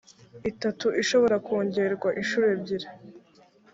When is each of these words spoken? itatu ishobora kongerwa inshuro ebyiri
itatu 0.51 0.87
ishobora 1.01 1.35
kongerwa 1.45 2.09
inshuro 2.19 2.45
ebyiri 2.55 2.87